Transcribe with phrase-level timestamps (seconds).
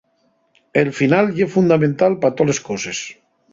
[0.81, 3.07] El final ye fundamental pa toles coses.